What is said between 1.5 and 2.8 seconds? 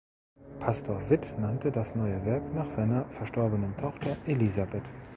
das neue Werk nach